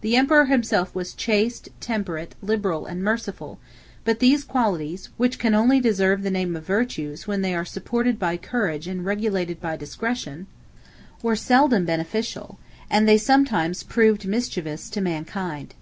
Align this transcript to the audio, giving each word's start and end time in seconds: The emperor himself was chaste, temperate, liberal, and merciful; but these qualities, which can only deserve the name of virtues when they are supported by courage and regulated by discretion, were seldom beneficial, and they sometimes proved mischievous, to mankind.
The 0.00 0.16
emperor 0.16 0.46
himself 0.46 0.92
was 0.96 1.14
chaste, 1.14 1.68
temperate, 1.78 2.34
liberal, 2.42 2.86
and 2.86 3.04
merciful; 3.04 3.60
but 4.04 4.18
these 4.18 4.42
qualities, 4.42 5.10
which 5.16 5.38
can 5.38 5.54
only 5.54 5.78
deserve 5.78 6.24
the 6.24 6.30
name 6.32 6.56
of 6.56 6.66
virtues 6.66 7.28
when 7.28 7.40
they 7.42 7.54
are 7.54 7.64
supported 7.64 8.18
by 8.18 8.36
courage 8.36 8.88
and 8.88 9.04
regulated 9.04 9.60
by 9.60 9.76
discretion, 9.76 10.48
were 11.22 11.36
seldom 11.36 11.84
beneficial, 11.84 12.58
and 12.90 13.08
they 13.08 13.16
sometimes 13.16 13.84
proved 13.84 14.26
mischievous, 14.26 14.90
to 14.90 15.00
mankind. 15.00 15.74